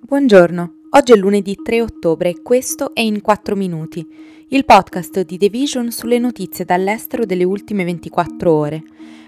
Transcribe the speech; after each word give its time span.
Buongiorno, 0.00 0.72
oggi 0.90 1.12
è 1.12 1.16
lunedì 1.16 1.56
3 1.62 1.82
ottobre 1.82 2.30
e 2.30 2.42
questo 2.42 2.94
è 2.94 3.00
In 3.00 3.20
4 3.20 3.54
Minuti, 3.54 4.06
il 4.48 4.64
podcast 4.64 5.20
di 5.20 5.38
The 5.38 5.48
Vision 5.48 5.92
sulle 5.92 6.18
notizie 6.18 6.64
dall'estero 6.64 7.24
delle 7.24 7.44
ultime 7.44 7.84
24 7.84 8.52
ore. 8.52 8.82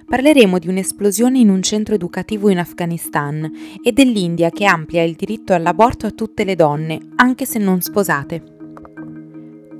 Parleremo 0.04 0.58
di 0.58 0.68
un'esplosione 0.68 1.38
in 1.38 1.48
un 1.48 1.62
centro 1.62 1.94
educativo 1.94 2.48
in 2.48 2.58
Afghanistan 2.58 3.50
e 3.82 3.92
dell'India 3.92 4.50
che 4.50 4.64
amplia 4.64 5.04
il 5.04 5.14
diritto 5.14 5.54
all'aborto 5.54 6.06
a 6.06 6.10
tutte 6.10 6.44
le 6.44 6.56
donne, 6.56 6.98
anche 7.14 7.46
se 7.46 7.58
non 7.58 7.80
sposate. 7.80 8.51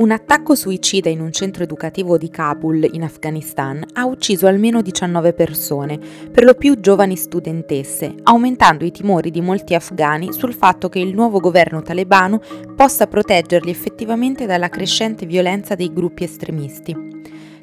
Un 0.02 0.10
attacco 0.10 0.56
suicida 0.56 1.10
in 1.10 1.20
un 1.20 1.30
centro 1.30 1.62
educativo 1.62 2.18
di 2.18 2.28
Kabul, 2.28 2.88
in 2.90 3.04
Afghanistan, 3.04 3.84
ha 3.92 4.04
ucciso 4.04 4.48
almeno 4.48 4.82
19 4.82 5.32
persone, 5.32 5.96
per 6.28 6.42
lo 6.42 6.54
più 6.54 6.80
giovani 6.80 7.14
studentesse, 7.14 8.12
aumentando 8.24 8.84
i 8.84 8.90
timori 8.90 9.30
di 9.30 9.40
molti 9.40 9.76
afghani 9.76 10.32
sul 10.32 10.54
fatto 10.54 10.88
che 10.88 10.98
il 10.98 11.14
nuovo 11.14 11.38
governo 11.38 11.82
talebano 11.82 12.40
possa 12.74 13.06
proteggerli 13.06 13.70
effettivamente 13.70 14.44
dalla 14.44 14.68
crescente 14.68 15.24
violenza 15.24 15.76
dei 15.76 15.92
gruppi 15.92 16.24
estremisti. 16.24 16.96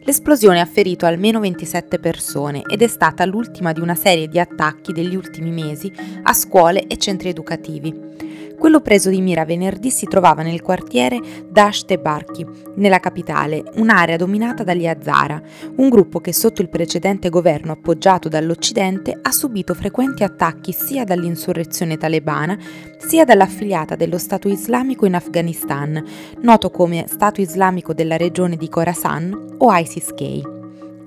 L'esplosione 0.03 0.61
ha 0.61 0.65
ferito 0.65 1.05
almeno 1.05 1.41
27 1.41 1.99
persone 1.99 2.61
ed 2.61 2.81
è 2.81 2.87
stata 2.87 3.25
l'ultima 3.25 3.73
di 3.73 3.81
una 3.81 3.95
serie 3.95 4.29
di 4.29 4.39
attacchi 4.39 4.93
degli 4.93 5.13
ultimi 5.13 5.51
mesi 5.51 5.91
a 6.23 6.31
scuole 6.31 6.87
e 6.87 6.95
centri 6.95 7.27
educativi. 7.27 8.47
Quello 8.59 8.81
preso 8.81 9.09
di 9.09 9.21
mira 9.21 9.45
venerdì 9.45 9.89
si 9.89 10.05
trovava 10.05 10.43
nel 10.43 10.61
quartiere 10.61 11.17
Dasht 11.49 11.89
e 11.91 11.97
Barchi, 11.97 12.45
nella 12.75 12.99
capitale, 12.99 13.63
un'area 13.75 14.17
dominata 14.17 14.63
dagli 14.63 14.85
Hazara, 14.85 15.41
un 15.77 15.87
gruppo 15.87 16.19
che 16.19 16.33
sotto 16.33 16.61
il 16.61 16.67
precedente 16.67 17.29
governo 17.29 17.71
appoggiato 17.71 18.27
dall'Occidente 18.27 19.17
ha 19.19 19.31
subito 19.31 19.73
frequenti 19.73 20.23
attacchi 20.23 20.73
sia 20.73 21.05
dall'insurrezione 21.05 21.97
talebana 21.97 22.59
sia 22.97 23.23
dall'affiliata 23.23 23.95
dello 23.95 24.17
Stato 24.17 24.49
islamico 24.49 25.05
in 25.05 25.15
Afghanistan, 25.15 26.03
noto 26.41 26.69
come 26.69 27.05
Stato 27.07 27.39
islamico 27.39 27.93
della 27.93 28.17
regione 28.17 28.57
di 28.57 28.67
Khorasan 28.67 29.55
o 29.57 29.73
ISIS-K. 29.73 30.58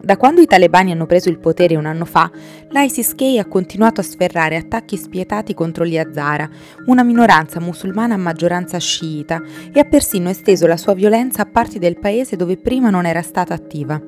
Da 0.04 0.16
quando 0.16 0.40
i 0.40 0.46
talebani 0.46 0.90
hanno 0.90 1.06
preso 1.06 1.28
il 1.28 1.38
potere 1.38 1.76
un 1.76 1.86
anno 1.86 2.04
fa, 2.04 2.28
l'ISIS-K 2.70 3.38
ha 3.38 3.46
continuato 3.46 4.00
a 4.00 4.04
sferrare 4.04 4.56
attacchi 4.56 4.96
spietati 4.96 5.54
contro 5.54 5.86
gli 5.86 5.96
Hazara, 5.96 6.50
una 6.86 7.04
minoranza 7.04 7.60
musulmana 7.60 8.14
a 8.14 8.16
maggioranza 8.16 8.78
sciita, 8.78 9.40
e 9.72 9.78
ha 9.78 9.84
persino 9.84 10.28
esteso 10.28 10.66
la 10.66 10.76
sua 10.76 10.94
violenza 10.94 11.42
a 11.42 11.46
parti 11.46 11.78
del 11.78 12.00
paese 12.00 12.34
dove 12.34 12.56
prima 12.56 12.90
non 12.90 13.06
era 13.06 13.22
stata 13.22 13.54
attiva. 13.54 14.00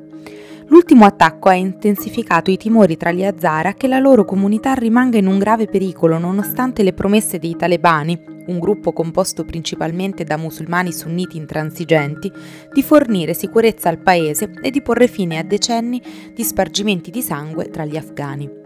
L'ultimo 0.75 1.05
attacco 1.05 1.51
ha 1.51 1.55
intensificato 1.55 2.51
i 2.51 2.57
timori 2.57 2.97
tra 2.97 3.13
gli 3.13 3.25
Hazara 3.25 3.75
che 3.75 3.87
la 3.87 4.01
loro 4.01 4.25
comunità 4.25 4.75
rimanga 4.75 5.17
in 5.17 5.29
un 5.29 5.39
grave 5.39 5.69
pericolo 5.69 6.19
nonostante 6.19 6.83
le 6.83 6.93
promesse 6.93 7.39
dei 7.39 7.55
talebani, 7.55 8.21
un 8.47 8.59
gruppo 8.59 8.93
composto 8.93 9.45
principalmente 9.45 10.25
da 10.25 10.37
musulmani 10.37 10.93
sunniti 10.93 11.37
intransigenti, 11.37 12.29
di 12.73 12.83
fornire 12.83 13.35
sicurezza 13.35 13.89
al 13.89 14.01
paese 14.01 14.51
e 14.61 14.73
di 14.73 14.83
porre 14.83 15.07
fine 15.07 15.39
a 15.39 15.45
decenni 15.45 16.03
di 16.35 16.43
spargimenti 16.43 17.13
di 17.13 17.23
sangue 17.23 17.71
tra 17.71 17.85
gli 17.85 17.97
afghani. 17.97 18.64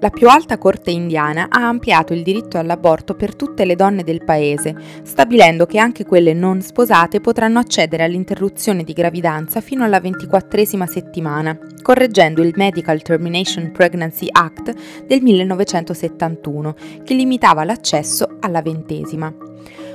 La 0.00 0.10
più 0.10 0.28
alta 0.28 0.58
corte 0.58 0.90
indiana 0.90 1.46
ha 1.48 1.66
ampliato 1.66 2.12
il 2.12 2.22
diritto 2.22 2.58
all'aborto 2.58 3.14
per 3.14 3.34
tutte 3.34 3.64
le 3.64 3.74
donne 3.74 4.02
del 4.02 4.22
paese, 4.22 4.74
stabilendo 5.02 5.66
che 5.66 5.78
anche 5.78 6.04
quelle 6.04 6.34
non 6.34 6.60
sposate 6.60 7.20
potranno 7.20 7.58
accedere 7.58 8.02
all'interruzione 8.02 8.82
di 8.82 8.92
gravidanza 8.92 9.60
fino 9.60 9.82
alla 9.82 10.00
ventiquattresima 10.00 10.86
settimana, 10.86 11.58
correggendo 11.80 12.42
il 12.42 12.52
Medical 12.54 13.00
Termination 13.02 13.72
Pregnancy 13.72 14.26
Act 14.30 15.04
del 15.06 15.22
1971, 15.22 16.74
che 17.02 17.14
limitava 17.14 17.64
l'accesso 17.64 18.36
alla 18.40 18.60
ventesima. 18.60 19.32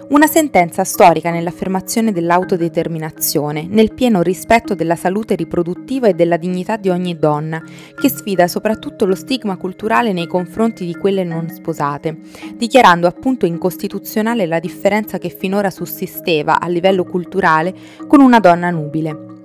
Una 0.10 0.26
sentenza 0.26 0.84
storica 0.84 1.30
nell'affermazione 1.30 2.12
dell'autodeterminazione, 2.12 3.68
nel 3.70 3.94
pieno 3.94 4.24
rispetto 4.24 4.74
della 4.74 4.96
salute 4.96 5.36
riproduttiva 5.36 6.08
e 6.08 6.16
della 6.16 6.38
dignità 6.38 6.78
di 6.78 6.90
ogni 6.90 7.16
donna, 7.16 7.62
che 7.94 8.10
sfida 8.10 8.48
soprattutto 8.48 9.06
lo 9.06 9.14
stigma 9.14 9.56
culturale 9.56 10.12
nei 10.12 10.26
confronti 10.26 10.84
di 10.84 10.96
quelle 10.96 11.24
non 11.24 11.50
sposate, 11.50 12.18
dichiarando 12.56 13.06
appunto 13.06 13.46
incostituzionale 13.46 14.48
la 14.48 14.60
differenza 14.60 15.20
che 15.20 15.30
finora 15.30 15.70
sussisteva 15.70 16.60
a 16.60 16.68
livello 16.68 17.04
culturale 17.04 17.72
con 18.08 18.20
una 18.20 18.40
donna 18.40 18.72
nubile. 18.72 19.39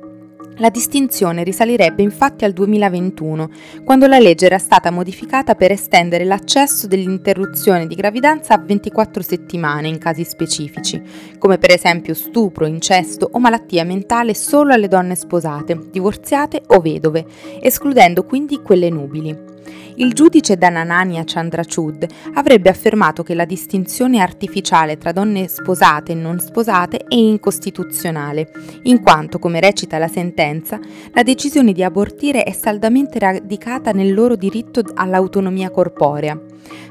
La 0.59 0.71
distinzione 0.71 1.43
risalirebbe 1.43 2.01
infatti 2.01 2.45
al 2.45 2.53
2021, 2.53 3.51
quando 3.85 4.07
la 4.07 4.21
legge 4.21 4.47
era 4.47 4.59
stata 4.59 4.93
modificata 4.93 5.57
per 5.57 5.73
estendere 5.73 6.23
l'accesso 6.23 6.87
dell'interruzione 6.87 7.89
di 7.89 7.97
gravidanza 7.97 8.55
a 8.55 8.59
24 8.59 9.21
settimane 9.21 9.89
in 9.89 9.99
casi 9.99 10.23
specifici, 10.23 11.03
come 11.39 11.59
per 11.59 11.73
esempio 11.73 12.15
stupro, 12.15 12.67
incesto 12.67 13.29
o 13.33 13.41
malattia 13.41 13.85
mentale 13.85 14.33
solo 14.33 14.73
alle 14.73 14.87
donne 14.87 15.17
sposate, 15.17 15.89
divorziate 15.91 16.63
o 16.69 16.81
vedove, 16.81 17.27
escludendo 17.61 18.23
quindi 18.23 18.63
quelle 18.63 18.91
nubili. 18.91 19.54
Il 19.97 20.13
giudice 20.13 20.57
Dananania 20.57 21.23
Chandrachud 21.25 22.07
avrebbe 22.35 22.71
affermato 22.71 23.23
che 23.23 23.35
la 23.35 23.45
distinzione 23.45 24.21
artificiale 24.21 24.99
tra 24.99 25.13
donne 25.13 25.49
sposate 25.49 26.13
e 26.13 26.17
non 26.17 26.41
sposate 26.41 27.05
è 27.09 27.15
incostituzionale, 27.15 28.51
in 28.83 29.03
quanto, 29.03 29.39
come 29.39 29.61
recita 29.61 29.99
la 29.99 30.09
sentenza, 30.09 30.81
la 31.13 31.23
decisione 31.23 31.73
di 31.73 31.83
abortire 31.83 32.43
è 32.43 32.53
saldamente 32.53 33.19
radicata 33.19 33.93
nel 33.93 34.13
loro 34.13 34.37
diritto 34.37 34.83
all'autonomia 34.95 35.71
corporea. 35.71 36.39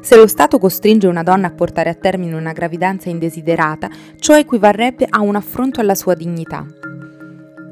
Se 0.02 0.16
lo 0.16 0.28
Stato 0.28 0.60
costringe 0.60 1.08
una 1.08 1.24
donna 1.24 1.48
a 1.48 1.52
portare 1.52 1.90
a 1.90 1.96
termine 1.96 2.36
una 2.36 2.52
gravidanza 2.52 3.10
indesiderata, 3.10 3.90
ciò 4.20 4.38
equivarrebbe 4.38 5.08
a 5.10 5.22
un 5.22 5.36
affronto 5.36 5.80
alla 5.80 5.96
sua 5.96 6.14
dignità. 6.14 6.66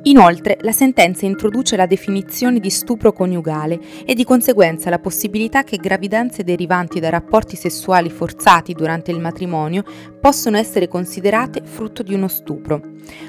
Inoltre, 0.03 0.57
la 0.61 0.71
sentenza 0.71 1.27
introduce 1.27 1.75
la 1.75 1.85
definizione 1.85 2.59
di 2.59 2.71
stupro 2.71 3.13
coniugale 3.13 3.79
e 4.03 4.15
di 4.15 4.23
conseguenza 4.23 4.89
la 4.89 4.97
possibilità 4.97 5.63
che 5.63 5.77
gravidanze 5.77 6.43
derivanti 6.43 6.99
da 6.99 7.09
rapporti 7.09 7.55
sessuali 7.55 8.09
forzati 8.09 8.73
durante 8.73 9.11
il 9.11 9.19
matrimonio 9.19 9.83
possono 10.19 10.57
essere 10.57 10.87
considerate 10.87 11.61
frutto 11.63 12.01
di 12.01 12.15
uno 12.15 12.27
stupro. 12.27 12.81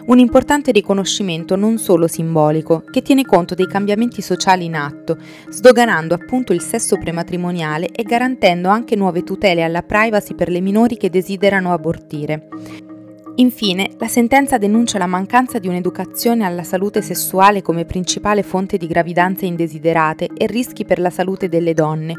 Un 0.06 0.19
importante 0.19 0.72
riconoscimento 0.72 1.56
non 1.56 1.77
solo 1.77 2.06
simbolico, 2.06 2.84
che 2.91 3.03
tiene 3.03 3.25
conto 3.25 3.54
dei 3.54 3.66
cambiamenti 3.66 4.22
sociali 4.22 4.65
in 4.65 4.75
atto, 4.75 5.19
sdoganando 5.49 6.15
appunto 6.15 6.54
il 6.54 6.62
sesso 6.62 6.97
prematrimoniale 6.97 7.89
e 7.89 8.03
garantendo 8.03 8.69
anche 8.69 8.97
nuove 8.97 9.25
tutele 9.25 9.62
alla 9.62 9.83
privacy 9.83 10.34
per 10.34 10.49
le 10.49 10.60
minori 10.60 10.97
che 10.97 11.10
desiderano 11.10 11.72
abortire. 11.72 12.49
Infine, 13.37 13.93
la 13.98 14.09
sentenza 14.09 14.59
denuncia 14.59 14.98
la 14.98 15.06
mancanza 15.06 15.59
di 15.59 15.66
un'educazione 15.66 16.44
alla 16.44 16.62
salute 16.62 17.00
sessuale 17.00 17.62
come 17.62 17.87
principale 17.87 18.43
fonte 18.43 18.76
di 18.76 18.87
gravidanze 18.87 19.47
indesiderate 19.47 20.28
e 20.37 20.47
rischi 20.47 20.84
per 20.84 20.98
la 20.98 21.09
salute 21.09 21.48
delle 21.48 21.72
donne, 21.72 22.15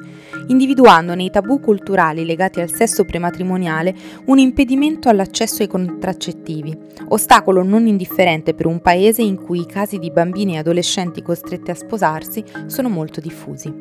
individuando 0.47 1.13
nei 1.13 1.29
tabù 1.29 1.59
culturali 1.59 2.25
legati 2.25 2.61
al 2.61 2.73
sesso 2.73 3.05
prematrimoniale 3.05 3.93
un 4.25 4.39
impedimento 4.39 5.07
all'accesso 5.07 5.61
ai 5.61 5.67
contraccettivi, 5.67 6.75
ostacolo 7.09 7.61
non 7.61 7.85
indifferente 7.85 8.55
per 8.55 8.65
un 8.65 8.81
paese 8.81 9.21
in 9.21 9.39
cui 9.39 9.59
i 9.59 9.67
casi 9.67 9.99
di 9.99 10.09
bambini 10.09 10.55
e 10.55 10.57
adolescenti 10.57 11.21
costretti 11.21 11.69
a 11.69 11.75
sposarsi 11.75 12.43
sono 12.65 12.89
molto 12.89 13.21
diffusi. 13.21 13.71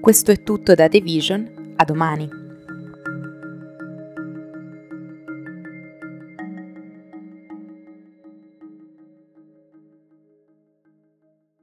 Questo 0.00 0.30
è 0.30 0.42
tutto 0.42 0.74
da 0.74 0.88
The 0.88 1.00
Vision, 1.02 1.74
a 1.76 1.84
domani. 1.84 2.37